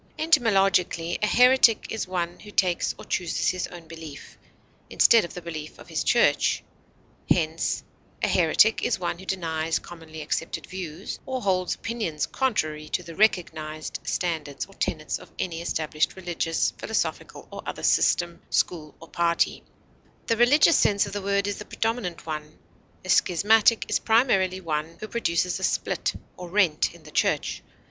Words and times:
Etymologically, 0.17 1.19
a 1.21 1.27
heretic 1.27 1.85
is 1.91 2.07
one 2.07 2.39
who 2.39 2.49
takes 2.49 2.95
or 2.97 3.05
chooses 3.05 3.49
his 3.49 3.67
own 3.67 3.87
belief, 3.87 4.35
instead 4.89 5.23
of 5.23 5.35
the 5.35 5.43
belief 5.43 5.77
of 5.77 5.89
his 5.89 6.03
church; 6.03 6.63
hence, 7.29 7.83
a 8.23 8.27
heretic 8.27 8.81
is 8.81 8.97
one 8.97 9.19
who 9.19 9.27
denies 9.27 9.77
commonly 9.77 10.21
accepted 10.23 10.65
views, 10.65 11.19
or 11.27 11.39
who 11.41 11.43
holds 11.43 11.75
opinions 11.75 12.25
contrary 12.25 12.89
to 12.89 13.03
the 13.03 13.15
recognized 13.15 13.99
standard 14.03 14.65
or 14.67 14.73
tenets 14.73 15.19
of 15.19 15.31
any 15.37 15.61
established 15.61 16.15
religious, 16.15 16.71
philosophical, 16.79 17.47
or 17.51 17.61
other 17.67 17.83
system, 17.83 18.41
school, 18.49 18.95
or 18.99 19.07
party; 19.07 19.63
the 20.25 20.35
religious 20.35 20.77
sense 20.77 21.05
of 21.05 21.13
the 21.13 21.21
word 21.21 21.45
is 21.45 21.57
the 21.59 21.63
predominant 21.65 22.25
one; 22.25 22.57
a 23.05 23.09
schismatic 23.09 23.85
is 23.87 23.99
primarily 23.99 24.59
one 24.59 24.97
who 24.99 25.07
produces 25.07 25.59
a 25.59 25.63
split 25.63 26.13
or 26.37 26.49
rent 26.49 26.91
in 26.95 27.03
the 27.03 27.11
church. 27.11 27.61